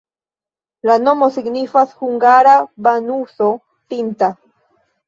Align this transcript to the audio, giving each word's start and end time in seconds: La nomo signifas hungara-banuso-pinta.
La 0.89 0.95
nomo 1.07 1.27
signifas 1.35 1.93
hungara-banuso-pinta. 2.01 4.35